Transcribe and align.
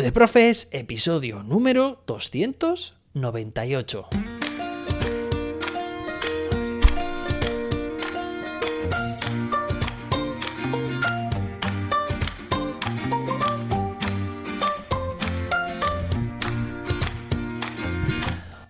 De 0.00 0.10
Profes, 0.10 0.68
episodio 0.70 1.42
número 1.42 2.02
298. 2.06 4.08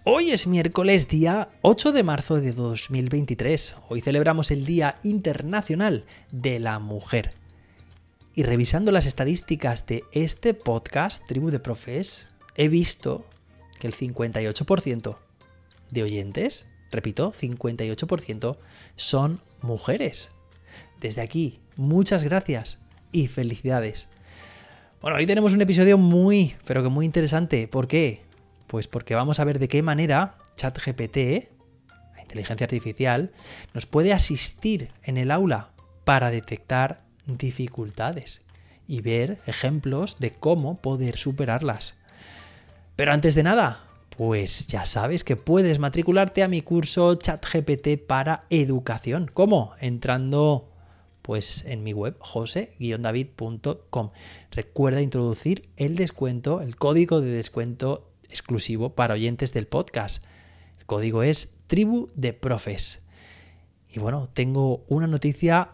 Hoy 0.03 0.33
es 0.33 0.49
miércoles 0.49 1.07
día 1.07 1.51
8 1.63 1.93
de 1.93 2.03
marzo 2.03 2.41
de 2.41 2.53
2023. 2.53 3.77
Hoy 3.89 4.01
celebramos 4.01 4.51
el 4.51 4.67
Día 4.67 4.99
Internacional 5.05 6.05
de 6.33 6.59
la 6.59 6.81
Mujer. 6.81 7.42
Y 8.35 8.45
revisando 8.45 8.93
las 8.93 9.05
estadísticas 9.05 9.87
de 9.87 10.05
este 10.13 10.55
podcast, 10.55 11.27
Tribu 11.27 11.51
de 11.51 11.59
Profes, 11.59 12.31
he 12.57 12.69
visto 12.69 13.27
que 13.79 13.87
el 13.87 13.95
58% 13.95 15.19
de 15.91 16.03
oyentes, 16.03 16.67
repito, 16.91 17.35
58% 17.35 18.57
son 18.97 19.43
mujeres. 19.61 20.31
Desde 20.99 21.21
aquí, 21.21 21.61
muchas 21.77 22.23
gracias 22.25 22.79
y 23.13 23.29
felicidades. 23.29 24.09
Bueno, 25.03 25.19
hoy 25.19 25.27
tenemos 25.27 25.53
un 25.53 25.61
episodio 25.61 25.99
muy, 25.99 26.57
pero 26.65 26.83
que 26.83 26.89
muy 26.89 27.05
interesante. 27.05 27.69
¿Por 27.69 27.87
qué? 27.87 28.23
Pues 28.67 28.89
porque 28.89 29.15
vamos 29.15 29.41
a 29.41 29.45
ver 29.45 29.59
de 29.59 29.69
qué 29.69 29.83
manera 29.83 30.39
ChatGPT, 30.57 31.51
la 32.17 32.23
inteligencia 32.23 32.65
artificial, 32.65 33.31
nos 33.75 33.85
puede 33.85 34.15
asistir 34.15 34.89
en 35.03 35.19
el 35.19 35.31
aula 35.31 35.73
para 36.05 36.31
detectar 36.31 37.12
dificultades 37.27 38.43
y 38.87 39.01
ver 39.01 39.39
ejemplos 39.47 40.17
de 40.19 40.33
cómo 40.33 40.81
poder 40.81 41.17
superarlas. 41.17 41.95
Pero 42.97 43.13
antes 43.13 43.35
de 43.35 43.43
nada, 43.43 43.85
pues 44.17 44.67
ya 44.67 44.85
sabes 44.85 45.25
que 45.25 45.37
puedes 45.37 45.79
matricularte 45.79 46.43
a 46.43 46.49
mi 46.49 46.63
curso 46.63 47.15
ChatGPT 47.15 48.05
para 48.07 48.45
educación. 48.51 49.31
¿Cómo? 49.33 49.73
Entrando 49.81 50.69
pues 51.23 51.65
en 51.67 51.83
mi 51.83 51.93
web 51.93 52.17
jose-david.com. 52.19 54.11
Recuerda 54.51 55.01
introducir 55.01 55.69
el 55.77 55.95
descuento, 55.97 56.61
el 56.61 56.77
código 56.77 57.21
de 57.21 57.31
descuento 57.31 58.11
exclusivo 58.29 58.95
para 58.95 59.15
oyentes 59.15 59.53
del 59.53 59.67
podcast. 59.67 60.25
El 60.79 60.87
código 60.87 61.23
es 61.23 61.51
tribu 61.69 62.09
de 62.15 62.33
profes. 62.33 63.01
Y 63.89 64.01
bueno, 64.01 64.29
tengo 64.33 64.85
una 64.89 65.07
noticia 65.07 65.71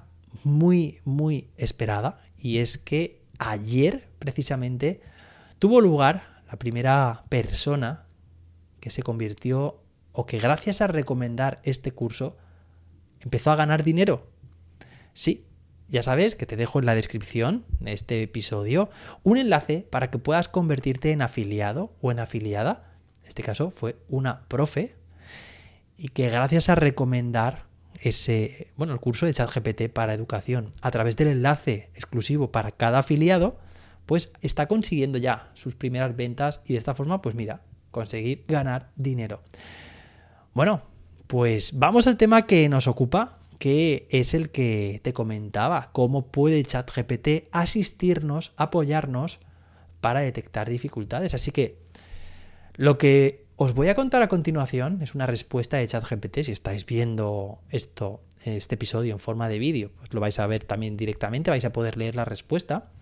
muy, 0.48 1.00
muy 1.04 1.50
esperada 1.56 2.20
y 2.36 2.58
es 2.58 2.78
que 2.78 3.22
ayer 3.38 4.08
precisamente 4.18 5.00
tuvo 5.58 5.80
lugar 5.80 6.42
la 6.50 6.58
primera 6.58 7.24
persona 7.28 8.06
que 8.80 8.90
se 8.90 9.02
convirtió 9.02 9.82
o 10.12 10.26
que 10.26 10.38
gracias 10.38 10.80
a 10.80 10.86
recomendar 10.86 11.60
este 11.62 11.92
curso 11.92 12.36
empezó 13.20 13.50
a 13.50 13.56
ganar 13.56 13.82
dinero. 13.82 14.26
Sí, 15.12 15.46
ya 15.88 16.02
sabes 16.02 16.34
que 16.34 16.46
te 16.46 16.56
dejo 16.56 16.78
en 16.78 16.86
la 16.86 16.94
descripción 16.94 17.64
de 17.80 17.92
este 17.92 18.22
episodio 18.22 18.90
un 19.22 19.36
enlace 19.38 19.86
para 19.90 20.10
que 20.10 20.18
puedas 20.18 20.48
convertirte 20.48 21.12
en 21.12 21.22
afiliado 21.22 21.94
o 22.00 22.10
en 22.10 22.18
afiliada. 22.18 22.94
En 23.22 23.28
este 23.28 23.42
caso 23.42 23.70
fue 23.70 23.96
una 24.08 24.46
profe 24.48 24.96
y 25.96 26.08
que 26.08 26.30
gracias 26.30 26.68
a 26.68 26.74
recomendar 26.74 27.67
ese, 28.02 28.68
bueno, 28.76 28.92
el 28.92 29.00
curso 29.00 29.26
de 29.26 29.34
ChatGPT 29.34 29.88
para 29.92 30.14
educación 30.14 30.72
a 30.80 30.90
través 30.90 31.16
del 31.16 31.28
enlace 31.28 31.90
exclusivo 31.94 32.52
para 32.52 32.72
cada 32.72 33.00
afiliado, 33.00 33.58
pues 34.06 34.32
está 34.40 34.66
consiguiendo 34.68 35.18
ya 35.18 35.50
sus 35.54 35.74
primeras 35.74 36.16
ventas 36.16 36.60
y 36.64 36.72
de 36.72 36.78
esta 36.78 36.94
forma, 36.94 37.20
pues 37.20 37.34
mira, 37.34 37.60
conseguir 37.90 38.44
ganar 38.48 38.90
dinero. 38.96 39.42
Bueno, 40.54 40.82
pues 41.26 41.78
vamos 41.78 42.06
al 42.06 42.16
tema 42.16 42.46
que 42.46 42.68
nos 42.68 42.86
ocupa, 42.86 43.38
que 43.58 44.06
es 44.10 44.34
el 44.34 44.50
que 44.50 45.00
te 45.02 45.12
comentaba, 45.12 45.90
cómo 45.92 46.26
puede 46.26 46.62
ChatGPT 46.62 47.48
asistirnos, 47.52 48.52
apoyarnos 48.56 49.40
para 50.00 50.20
detectar 50.20 50.70
dificultades. 50.70 51.34
Así 51.34 51.50
que 51.50 51.78
lo 52.76 52.98
que 52.98 53.47
os 53.60 53.74
voy 53.74 53.88
a 53.88 53.96
contar 53.96 54.22
a 54.22 54.28
continuación 54.28 55.02
es 55.02 55.16
una 55.16 55.26
respuesta 55.26 55.78
de 55.78 55.88
ChatGPT. 55.88 56.42
Si 56.44 56.52
estáis 56.52 56.86
viendo 56.86 57.60
esto, 57.70 58.22
este 58.44 58.76
episodio 58.76 59.12
en 59.12 59.18
forma 59.18 59.48
de 59.48 59.58
vídeo, 59.58 59.90
pues 59.98 60.14
lo 60.14 60.20
vais 60.20 60.38
a 60.38 60.46
ver 60.46 60.62
también 60.62 60.96
directamente, 60.96 61.50
vais 61.50 61.64
a 61.64 61.72
poder 61.72 61.96
leer 61.96 62.14
la 62.14 62.24
respuesta. 62.24 62.92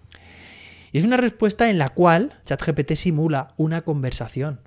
Y 0.92 0.98
es 0.98 1.04
una 1.04 1.18
respuesta 1.18 1.68
en 1.68 1.76
la 1.76 1.90
cual 1.90 2.40
ChatGPT 2.46 2.94
simula 2.94 3.48
una 3.58 3.82
conversación 3.82 4.60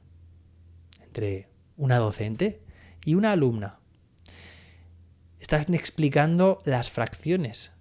entre 1.01 1.49
una 1.75 1.97
docente 1.97 2.61
y 3.03 3.15
una 3.15 3.31
alumna. 3.31 3.79
Están 5.39 5.73
explicando 5.73 6.59
las 6.65 6.91
fracciones. 6.91 7.71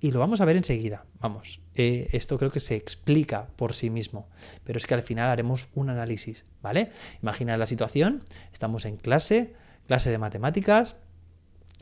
Y 0.00 0.10
lo 0.10 0.18
vamos 0.18 0.40
a 0.40 0.44
ver 0.46 0.56
enseguida. 0.56 1.05
Vamos, 1.26 1.58
eh, 1.74 2.08
esto 2.12 2.38
creo 2.38 2.52
que 2.52 2.60
se 2.60 2.76
explica 2.76 3.48
por 3.56 3.74
sí 3.74 3.90
mismo, 3.90 4.28
pero 4.62 4.76
es 4.76 4.86
que 4.86 4.94
al 4.94 5.02
final 5.02 5.28
haremos 5.28 5.66
un 5.74 5.90
análisis, 5.90 6.44
¿vale? 6.62 6.92
Imagina 7.20 7.56
la 7.56 7.66
situación, 7.66 8.22
estamos 8.52 8.84
en 8.84 8.96
clase, 8.96 9.56
clase 9.88 10.10
de 10.10 10.18
matemáticas, 10.18 10.94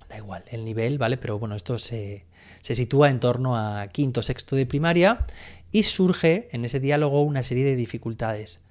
da 0.09 0.17
igual 0.17 0.45
el 0.51 0.65
nivel, 0.65 0.97
¿vale? 0.97 1.19
Pero 1.19 1.39
bueno, 1.39 1.57
esto 1.57 1.79
se, 1.79 2.25
se 2.63 2.75
sitúa 2.75 3.11
en 3.11 3.21
torno 3.21 3.55
a 3.55 3.87
quinto, 3.89 4.23
sexto 4.23 4.57
de 4.57 4.65
primaria 4.65 5.27
y 5.71 5.83
surge 5.83 6.49
en 6.53 6.65
ese 6.65 6.81
diálogo 6.81 7.21
una 7.21 7.43
serie 7.43 7.67
de 7.67 7.77
dificultades. 7.77 8.63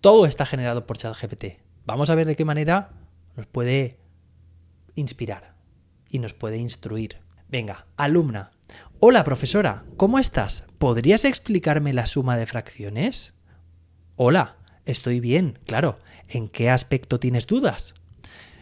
Todo 0.00 0.24
está 0.24 0.46
generado 0.46 0.86
por 0.86 0.96
ChatGPT. 0.96 1.58
Vamos 1.84 2.08
a 2.08 2.14
ver 2.14 2.26
de 2.26 2.36
qué 2.36 2.46
manera 2.46 2.88
nos 3.36 3.44
puede 3.44 3.98
inspirar 4.94 5.52
y 6.08 6.20
nos 6.20 6.32
puede 6.32 6.56
instruir. 6.56 7.18
Venga, 7.50 7.84
alumna, 7.98 8.52
Hola 9.04 9.24
profesora, 9.24 9.84
¿cómo 9.96 10.20
estás? 10.20 10.64
¿Podrías 10.78 11.24
explicarme 11.24 11.92
la 11.92 12.06
suma 12.06 12.36
de 12.36 12.46
fracciones? 12.46 13.34
Hola, 14.14 14.58
estoy 14.84 15.18
bien, 15.18 15.58
claro. 15.66 15.96
¿En 16.28 16.48
qué 16.48 16.70
aspecto 16.70 17.18
tienes 17.18 17.48
dudas? 17.48 17.94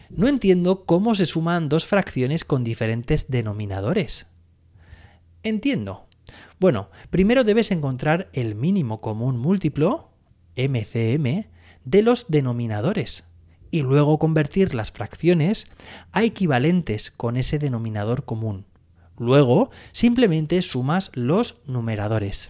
No 0.09 0.27
entiendo 0.27 0.85
cómo 0.85 1.13
se 1.13 1.27
suman 1.27 1.69
dos 1.69 1.85
fracciones 1.85 2.43
con 2.43 2.63
diferentes 2.63 3.29
denominadores. 3.29 4.25
Entiendo. 5.43 6.07
Bueno, 6.59 6.89
primero 7.11 7.43
debes 7.43 7.69
encontrar 7.69 8.31
el 8.33 8.55
mínimo 8.55 8.99
común 8.99 9.37
múltiplo, 9.37 10.09
MCM, 10.57 11.45
de 11.85 12.01
los 12.01 12.25
denominadores 12.29 13.25
y 13.69 13.83
luego 13.83 14.17
convertir 14.17 14.73
las 14.73 14.91
fracciones 14.91 15.67
a 16.11 16.23
equivalentes 16.23 17.11
con 17.11 17.37
ese 17.37 17.59
denominador 17.59 18.25
común. 18.25 18.65
Luego, 19.21 19.69
simplemente 19.91 20.59
sumas 20.63 21.11
los 21.13 21.61
numeradores. 21.67 22.49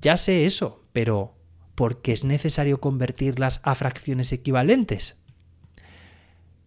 Ya 0.00 0.16
sé 0.16 0.44
eso, 0.44 0.82
pero 0.92 1.36
¿por 1.76 2.02
qué 2.02 2.10
es 2.10 2.24
necesario 2.24 2.80
convertirlas 2.80 3.60
a 3.62 3.76
fracciones 3.76 4.32
equivalentes? 4.32 5.16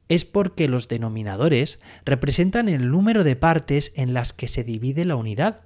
Es 0.08 0.24
porque 0.24 0.70
los 0.70 0.88
denominadores 0.88 1.82
representan 2.06 2.70
el 2.70 2.90
número 2.90 3.26
de 3.26 3.36
partes 3.36 3.92
en 3.98 4.14
las 4.14 4.32
que 4.32 4.48
se 4.48 4.64
divide 4.64 5.04
la 5.04 5.18
unidad. 5.18 5.64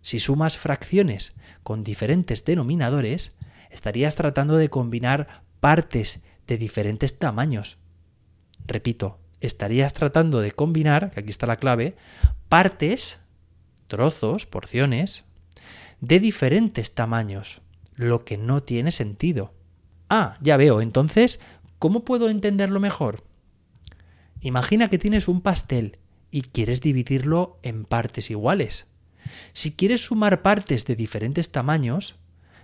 Si 0.00 0.20
sumas 0.20 0.56
fracciones 0.56 1.34
con 1.62 1.84
diferentes 1.84 2.46
denominadores, 2.46 3.36
estarías 3.68 4.14
tratando 4.14 4.56
de 4.56 4.70
combinar 4.70 5.42
partes 5.60 6.22
de 6.46 6.56
diferentes 6.56 7.18
tamaños. 7.18 7.76
Repito, 8.66 9.19
estarías 9.40 9.92
tratando 9.92 10.40
de 10.40 10.52
combinar, 10.52 11.10
que 11.10 11.20
aquí 11.20 11.30
está 11.30 11.46
la 11.46 11.56
clave, 11.56 11.96
partes, 12.48 13.20
trozos, 13.86 14.46
porciones, 14.46 15.24
de 16.00 16.20
diferentes 16.20 16.94
tamaños, 16.94 17.62
lo 17.94 18.24
que 18.24 18.38
no 18.38 18.62
tiene 18.62 18.92
sentido. 18.92 19.52
Ah, 20.08 20.38
ya 20.40 20.56
veo, 20.56 20.80
entonces, 20.80 21.40
¿cómo 21.78 22.04
puedo 22.04 22.30
entenderlo 22.30 22.80
mejor? 22.80 23.24
Imagina 24.40 24.88
que 24.88 24.98
tienes 24.98 25.28
un 25.28 25.42
pastel 25.42 25.98
y 26.30 26.42
quieres 26.42 26.80
dividirlo 26.80 27.58
en 27.62 27.84
partes 27.84 28.30
iguales. 28.30 28.86
Si 29.52 29.72
quieres 29.72 30.04
sumar 30.04 30.42
partes 30.42 30.84
de 30.84 30.96
diferentes 30.96 31.52
tamaños, 31.52 32.16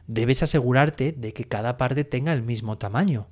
debes 0.07 0.43
asegurarte 0.43 1.13
de 1.13 1.33
que 1.33 1.45
cada 1.45 1.77
parte 1.77 2.05
tenga 2.05 2.33
el 2.33 2.43
mismo 2.43 2.79
tamaño. 2.79 3.29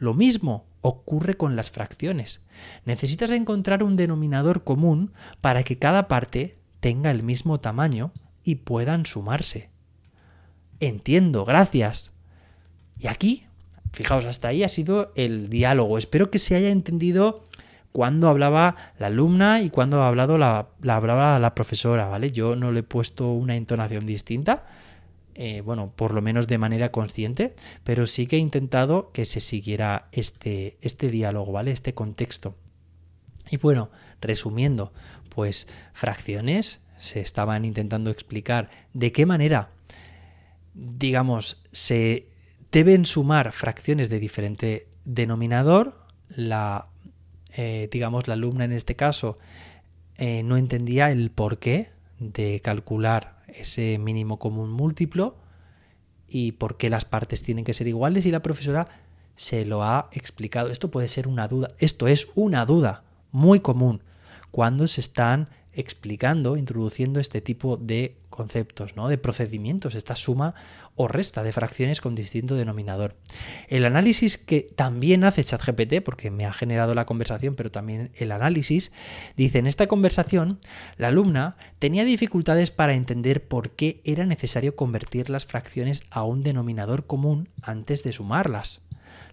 Lo 0.00 0.14
mismo 0.14 0.66
ocurre 0.80 1.34
con 1.34 1.56
las 1.56 1.70
fracciones. 1.70 2.40
Necesitas 2.86 3.30
encontrar 3.30 3.82
un 3.82 3.96
denominador 3.96 4.64
común 4.64 5.12
para 5.42 5.62
que 5.62 5.78
cada 5.78 6.08
parte 6.08 6.56
tenga 6.80 7.10
el 7.10 7.22
mismo 7.22 7.60
tamaño 7.60 8.10
y 8.42 8.56
puedan 8.56 9.04
sumarse. 9.04 9.68
Entiendo, 10.80 11.44
gracias. 11.44 12.12
Y 12.98 13.08
aquí, 13.08 13.46
fijaos, 13.92 14.24
hasta 14.24 14.48
ahí 14.48 14.64
ha 14.64 14.70
sido 14.70 15.12
el 15.16 15.50
diálogo. 15.50 15.98
Espero 15.98 16.30
que 16.30 16.38
se 16.38 16.56
haya 16.56 16.70
entendido 16.70 17.44
cuando 17.92 18.28
hablaba 18.28 18.76
la 18.98 19.08
alumna 19.08 19.60
y 19.60 19.68
cuando 19.68 20.02
ha 20.02 20.08
hablado 20.08 20.38
la, 20.38 20.68
hablaba 20.88 21.38
la 21.38 21.54
profesora, 21.54 22.08
¿vale? 22.08 22.32
Yo 22.32 22.56
no 22.56 22.72
le 22.72 22.80
he 22.80 22.84
puesto 22.84 23.32
una 23.32 23.56
entonación 23.56 24.06
distinta 24.06 24.64
eh, 25.42 25.62
bueno, 25.62 25.94
por 25.96 26.12
lo 26.12 26.20
menos 26.20 26.48
de 26.48 26.58
manera 26.58 26.92
consciente, 26.92 27.54
pero 27.82 28.06
sí 28.06 28.26
que 28.26 28.36
he 28.36 28.38
intentado 28.38 29.10
que 29.10 29.24
se 29.24 29.40
siguiera 29.40 30.10
este, 30.12 30.76
este 30.82 31.08
diálogo, 31.08 31.50
¿vale? 31.50 31.70
Este 31.70 31.94
contexto. 31.94 32.56
Y 33.50 33.56
bueno, 33.56 33.88
resumiendo, 34.20 34.92
pues 35.34 35.66
fracciones 35.94 36.80
se 36.98 37.20
estaban 37.20 37.64
intentando 37.64 38.10
explicar 38.10 38.68
de 38.92 39.12
qué 39.12 39.24
manera, 39.24 39.70
digamos, 40.74 41.62
se 41.72 42.26
deben 42.70 43.06
sumar 43.06 43.52
fracciones 43.52 44.10
de 44.10 44.20
diferente 44.20 44.88
denominador. 45.06 46.04
La, 46.28 46.88
eh, 47.56 47.88
digamos, 47.90 48.28
la 48.28 48.34
alumna 48.34 48.64
en 48.64 48.72
este 48.72 48.94
caso 48.94 49.38
eh, 50.18 50.42
no 50.42 50.58
entendía 50.58 51.10
el 51.10 51.30
porqué 51.30 51.88
de 52.18 52.60
calcular 52.60 53.39
ese 53.58 53.98
mínimo 53.98 54.38
común 54.38 54.70
múltiplo 54.70 55.36
y 56.28 56.52
por 56.52 56.76
qué 56.76 56.90
las 56.90 57.04
partes 57.04 57.42
tienen 57.42 57.64
que 57.64 57.74
ser 57.74 57.88
iguales 57.88 58.26
y 58.26 58.30
la 58.30 58.42
profesora 58.42 58.88
se 59.34 59.64
lo 59.64 59.82
ha 59.82 60.08
explicado. 60.12 60.70
Esto 60.70 60.90
puede 60.90 61.08
ser 61.08 61.26
una 61.26 61.48
duda, 61.48 61.72
esto 61.78 62.08
es 62.08 62.28
una 62.34 62.64
duda 62.66 63.04
muy 63.32 63.60
común 63.60 64.02
cuando 64.50 64.86
se 64.86 65.00
están 65.00 65.48
explicando, 65.72 66.56
introduciendo 66.56 67.20
este 67.20 67.40
tipo 67.40 67.76
de 67.76 68.16
conceptos, 68.40 68.96
¿no? 68.96 69.08
de 69.10 69.18
procedimientos, 69.18 69.94
esta 69.94 70.16
suma 70.16 70.54
o 70.96 71.08
resta 71.08 71.42
de 71.42 71.52
fracciones 71.52 72.00
con 72.00 72.14
distinto 72.14 72.54
denominador. 72.54 73.14
El 73.68 73.84
análisis 73.84 74.38
que 74.38 74.62
también 74.62 75.24
hace 75.24 75.44
ChatGPT, 75.44 76.02
porque 76.02 76.30
me 76.30 76.46
ha 76.46 76.52
generado 76.54 76.94
la 76.94 77.04
conversación, 77.04 77.54
pero 77.54 77.70
también 77.70 78.12
el 78.14 78.32
análisis, 78.32 78.92
dice 79.36 79.58
en 79.58 79.66
esta 79.66 79.88
conversación, 79.88 80.58
la 80.96 81.08
alumna 81.08 81.58
tenía 81.78 82.06
dificultades 82.06 82.70
para 82.70 82.94
entender 82.94 83.46
por 83.46 83.72
qué 83.72 84.00
era 84.04 84.24
necesario 84.24 84.74
convertir 84.74 85.28
las 85.28 85.44
fracciones 85.44 86.04
a 86.10 86.24
un 86.24 86.42
denominador 86.42 87.06
común 87.06 87.50
antes 87.60 88.02
de 88.02 88.14
sumarlas. 88.14 88.80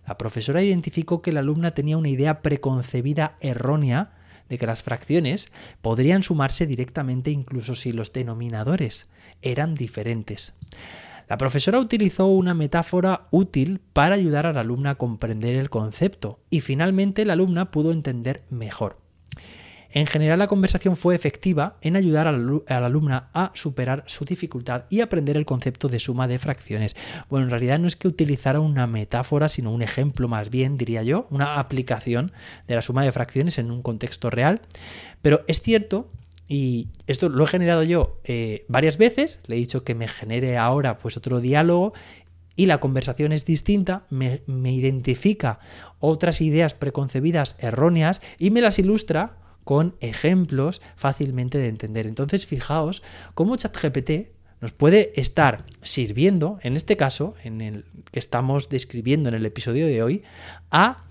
La 0.05 0.17
profesora 0.17 0.61
identificó 0.61 1.21
que 1.21 1.31
la 1.31 1.39
alumna 1.39 1.71
tenía 1.71 1.97
una 1.97 2.09
idea 2.09 2.41
preconcebida 2.41 3.37
errónea 3.39 4.16
de 4.49 4.57
que 4.57 4.67
las 4.67 4.81
fracciones 4.81 5.51
podrían 5.81 6.23
sumarse 6.23 6.65
directamente 6.65 7.31
incluso 7.31 7.75
si 7.75 7.91
los 7.91 8.13
denominadores 8.13 9.09
eran 9.41 9.75
diferentes. 9.75 10.55
La 11.27 11.37
profesora 11.37 11.79
utilizó 11.79 12.27
una 12.27 12.53
metáfora 12.53 13.27
útil 13.31 13.81
para 13.93 14.15
ayudar 14.15 14.45
a 14.45 14.53
la 14.53 14.61
alumna 14.61 14.91
a 14.91 14.95
comprender 14.95 15.55
el 15.55 15.69
concepto 15.69 16.39
y 16.49 16.61
finalmente 16.61 17.25
la 17.25 17.33
alumna 17.33 17.69
pudo 17.69 17.91
entender 17.91 18.43
mejor. 18.49 18.99
En 19.97 20.05
general 20.05 20.37
la 20.37 20.45
conversación 20.45 20.95
fue 20.95 21.15
efectiva 21.15 21.77
en 21.81 21.95
ayudar 21.95 22.27
a 22.27 22.31
la, 22.31 22.85
alumna 22.85 23.31
a 23.33 23.49
superar 23.55 24.03
su 24.05 24.25
dificultad 24.25 24.83
y 24.91 25.01
aprender 25.01 25.37
el 25.37 25.45
concepto 25.47 25.89
de 25.89 25.97
suma 25.97 26.27
de 26.27 26.37
fracciones. 26.37 26.95
Bueno, 27.31 27.45
en 27.45 27.49
realidad 27.49 27.79
no 27.79 27.87
es 27.87 27.95
que 27.95 28.07
utilizara 28.07 28.59
una 28.59 28.85
metáfora, 28.85 29.49
sino 29.49 29.71
un 29.71 29.81
ejemplo 29.81 30.27
más 30.27 30.51
bien, 30.51 30.77
diría 30.77 31.01
yo, 31.01 31.25
una 31.31 31.57
aplicación 31.57 32.31
de 32.67 32.75
la 32.75 32.83
suma 32.83 33.03
de 33.03 33.11
fracciones 33.11 33.57
en 33.57 33.71
un 33.71 33.81
contexto 33.81 34.29
real. 34.29 34.61
Pero 35.23 35.43
es 35.47 35.61
cierto 35.61 36.11
y 36.47 36.89
esto 37.07 37.27
lo 37.27 37.45
he 37.45 37.47
generado 37.47 37.81
yo 37.81 38.19
eh, 38.23 38.65
varias 38.67 38.99
veces, 38.99 39.39
le 39.47 39.55
he 39.55 39.59
dicho 39.59 39.83
que 39.83 39.95
me 39.95 40.07
genere 40.07 40.59
ahora 40.59 40.99
pues 40.99 41.17
otro 41.17 41.41
diálogo 41.41 41.93
y 42.55 42.67
la 42.67 42.79
conversación 42.79 43.31
es 43.31 43.45
distinta, 43.45 44.05
me 44.11 44.71
identifica 44.71 45.57
otras 45.97 46.39
ideas 46.41 46.75
preconcebidas 46.75 47.55
erróneas 47.57 48.21
y 48.37 48.51
me 48.51 48.61
las 48.61 48.77
ilustra 48.77 49.46
con 49.67 49.97
ejemplos 49.99 50.81
fácilmente 50.95 51.57
de 51.57 51.67
entender. 51.67 52.07
Entonces, 52.07 52.45
fijaos 52.45 53.03
cómo 53.33 53.57
ChatGPT 53.57 54.29
nos 54.61 54.71
puede 54.71 55.11
estar 55.19 55.65
sirviendo, 55.81 56.57
en 56.61 56.77
este 56.77 56.95
caso, 56.95 57.33
en 57.43 57.59
el 57.59 57.83
que 58.09 58.19
estamos 58.19 58.69
describiendo 58.69 59.27
en 59.27 59.35
el 59.35 59.45
episodio 59.45 59.85
de 59.87 60.01
hoy, 60.01 60.23
a 60.71 61.03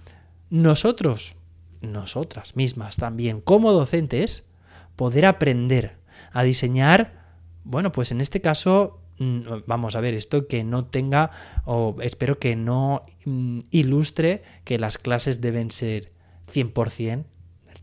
nosotros, 0.49 1.37
nosotras 1.83 2.57
mismas 2.57 2.97
también, 2.97 3.43
como 3.43 3.73
docentes, 3.73 4.49
poder 4.97 5.27
aprender 5.27 5.99
a 6.33 6.43
diseñar, 6.43 7.27
bueno, 7.63 7.93
pues 7.93 8.11
en 8.11 8.23
este 8.23 8.41
caso, 8.41 9.03
mm, 9.19 9.43
vamos 9.67 9.97
a 9.97 10.01
ver, 10.01 10.15
esto 10.15 10.49
que 10.49 10.65
no 10.65 10.87
tenga, 10.87 11.31
o 11.67 11.95
espero 12.01 12.39
que 12.39 12.57
no 12.57 13.05
mm, 13.27 13.59
ilustre 13.71 14.43
que 14.65 14.79
las 14.79 14.97
clases 14.97 15.43
deben 15.43 15.71
ser 15.71 16.11
100% 16.51 17.27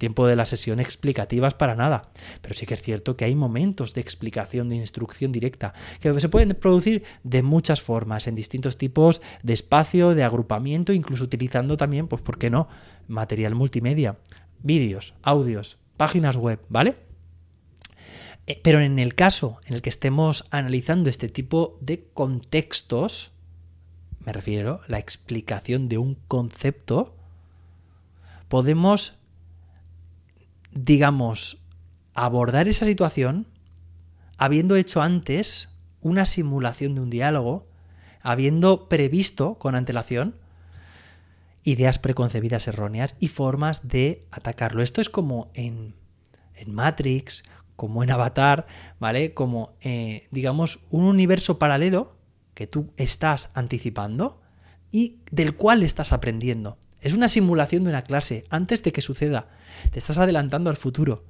tiempo 0.03 0.27
de 0.27 0.35
la 0.35 0.43
sesión 0.43 0.81
explicativas 0.81 1.53
para 1.53 1.75
nada. 1.75 2.11
Pero 2.41 2.55
sí 2.55 2.65
que 2.65 2.73
es 2.73 2.81
cierto 2.81 3.15
que 3.15 3.23
hay 3.23 3.35
momentos 3.35 3.93
de 3.93 4.01
explicación, 4.01 4.67
de 4.67 4.75
instrucción 4.75 5.31
directa, 5.31 5.73
que 6.01 6.19
se 6.19 6.27
pueden 6.27 6.49
producir 6.49 7.05
de 7.23 7.41
muchas 7.41 7.79
formas, 7.79 8.27
en 8.27 8.35
distintos 8.35 8.75
tipos 8.75 9.21
de 9.43 9.53
espacio, 9.53 10.13
de 10.13 10.25
agrupamiento, 10.25 10.91
incluso 10.91 11.23
utilizando 11.23 11.77
también, 11.77 12.09
pues, 12.09 12.21
¿por 12.21 12.37
qué 12.37 12.49
no?, 12.49 12.67
material 13.07 13.55
multimedia, 13.55 14.17
vídeos, 14.61 15.13
audios, 15.21 15.77
páginas 15.95 16.35
web, 16.35 16.59
¿vale? 16.67 16.97
Eh, 18.45 18.59
pero 18.61 18.81
en 18.81 18.99
el 18.99 19.15
caso 19.15 19.61
en 19.67 19.75
el 19.75 19.81
que 19.81 19.89
estemos 19.89 20.43
analizando 20.51 21.09
este 21.09 21.29
tipo 21.29 21.77
de 21.79 22.09
contextos, 22.13 23.31
me 24.25 24.33
refiero 24.33 24.81
a 24.85 24.91
la 24.91 24.99
explicación 24.99 25.87
de 25.87 25.97
un 25.97 26.15
concepto, 26.27 27.15
podemos 28.49 29.22
digamos, 30.73 31.61
abordar 32.13 32.67
esa 32.67 32.85
situación 32.85 33.47
habiendo 34.37 34.75
hecho 34.75 35.01
antes 35.01 35.69
una 36.01 36.25
simulación 36.25 36.95
de 36.95 37.01
un 37.01 37.09
diálogo, 37.09 37.67
habiendo 38.21 38.89
previsto 38.89 39.55
con 39.55 39.75
antelación 39.75 40.35
ideas 41.63 41.97
preconcebidas 41.97 42.67
erróneas 42.67 43.15
y 43.19 43.29
formas 43.29 43.87
de 43.87 44.25
atacarlo. 44.31 44.83
Esto 44.83 45.01
es 45.01 45.09
como 45.09 45.49
en, 45.53 45.95
Matrix, 46.67 47.43
como 47.75 48.03
en 48.03 48.11
Avatar, 48.11 48.67
¿vale? 48.99 49.33
Como, 49.33 49.73
eh, 49.81 50.27
digamos, 50.31 50.79
un 50.89 51.05
universo 51.05 51.59
paralelo 51.59 52.17
que 52.53 52.67
tú 52.67 52.91
estás 52.97 53.49
anticipando 53.53 54.41
y 54.91 55.19
del 55.31 55.55
cual 55.55 55.83
estás 55.83 56.13
aprendiendo. 56.13 56.77
Es 57.01 57.13
una 57.13 57.27
simulación 57.27 57.83
de 57.83 57.89
una 57.89 58.03
clase 58.03 58.43
antes 58.49 58.83
de 58.83 58.91
que 58.91 59.01
suceda. 59.01 59.49
Te 59.91 59.99
estás 59.99 60.17
adelantando 60.17 60.69
al 60.69 60.77
futuro. 60.77 61.23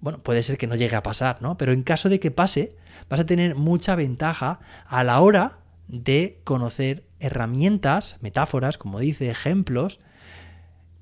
Bueno, 0.00 0.20
puede 0.22 0.42
ser 0.42 0.58
que 0.58 0.66
no 0.66 0.76
llegue 0.76 0.96
a 0.96 1.02
pasar, 1.02 1.42
¿no? 1.42 1.56
Pero 1.56 1.72
en 1.72 1.82
caso 1.82 2.08
de 2.08 2.20
que 2.20 2.30
pase, 2.30 2.76
vas 3.08 3.20
a 3.20 3.26
tener 3.26 3.56
mucha 3.56 3.96
ventaja 3.96 4.60
a 4.86 5.02
la 5.02 5.20
hora 5.20 5.58
de 5.88 6.40
conocer 6.44 7.04
herramientas, 7.18 8.18
metáforas, 8.20 8.78
como 8.78 9.00
dice, 9.00 9.30
ejemplos, 9.30 10.00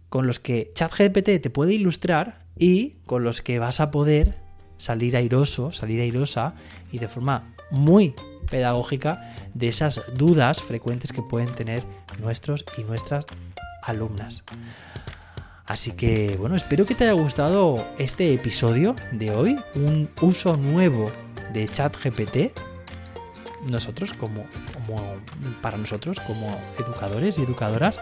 con 0.08 0.26
los 0.26 0.40
que 0.40 0.70
ChatGPT 0.74 1.42
te 1.42 1.50
puede 1.50 1.74
ilustrar 1.74 2.40
y 2.58 2.92
con 3.04 3.24
los 3.24 3.42
que 3.42 3.58
vas 3.58 3.80
a 3.80 3.90
poder 3.90 4.38
salir 4.78 5.16
airoso, 5.16 5.72
salir 5.72 6.00
airosa 6.00 6.54
y 6.92 6.98
de 6.98 7.08
forma 7.08 7.54
muy 7.70 8.14
pedagógica 8.50 9.34
de 9.54 9.68
esas 9.68 10.02
dudas 10.14 10.62
frecuentes 10.62 11.12
que 11.12 11.22
pueden 11.22 11.54
tener 11.54 11.84
nuestros 12.20 12.64
y 12.78 12.84
nuestras 12.84 13.26
alumnas. 13.82 14.44
Así 15.66 15.90
que 15.90 16.36
bueno, 16.38 16.54
espero 16.54 16.86
que 16.86 16.94
te 16.94 17.04
haya 17.04 17.12
gustado 17.12 17.84
este 17.98 18.32
episodio 18.32 18.94
de 19.10 19.32
hoy, 19.32 19.58
un 19.74 20.08
uso 20.20 20.56
nuevo 20.56 21.10
de 21.52 21.66
ChatGPT. 21.66 22.56
Nosotros 23.68 24.12
como, 24.12 24.46
como 24.72 25.02
para 25.60 25.76
nosotros 25.76 26.20
como 26.20 26.56
educadores 26.78 27.38
y 27.38 27.42
educadoras. 27.42 28.00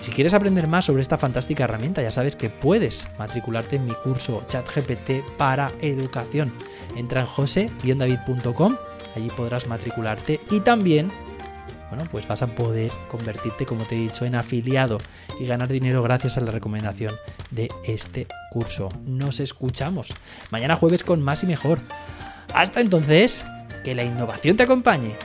Si 0.00 0.12
quieres 0.12 0.34
aprender 0.34 0.68
más 0.68 0.84
sobre 0.84 1.02
esta 1.02 1.18
fantástica 1.18 1.64
herramienta, 1.64 2.00
ya 2.00 2.12
sabes 2.12 2.36
que 2.36 2.48
puedes 2.48 3.08
matricularte 3.18 3.76
en 3.76 3.86
mi 3.86 3.94
curso 3.94 4.44
ChatGPT 4.48 5.26
para 5.36 5.72
educación. 5.80 6.52
Entra 6.94 7.22
en 7.22 7.26
jose-david.com, 7.26 8.76
allí 9.16 9.30
podrás 9.30 9.66
matricularte 9.66 10.40
y 10.52 10.60
también 10.60 11.10
bueno, 11.88 12.04
pues 12.10 12.26
vas 12.28 12.42
a 12.42 12.46
poder 12.46 12.90
convertirte, 13.10 13.66
como 13.66 13.84
te 13.84 13.96
he 13.96 13.98
dicho, 13.98 14.24
en 14.24 14.34
afiliado 14.34 14.98
y 15.40 15.46
ganar 15.46 15.68
dinero 15.68 16.02
gracias 16.02 16.36
a 16.36 16.40
la 16.40 16.50
recomendación 16.50 17.14
de 17.50 17.70
este 17.84 18.26
curso. 18.50 18.90
Nos 19.04 19.40
escuchamos 19.40 20.12
mañana 20.50 20.76
jueves 20.76 21.04
con 21.04 21.22
más 21.22 21.42
y 21.44 21.46
mejor. 21.46 21.78
Hasta 22.54 22.80
entonces, 22.80 23.44
que 23.84 23.94
la 23.94 24.04
innovación 24.04 24.56
te 24.56 24.64
acompañe. 24.64 25.16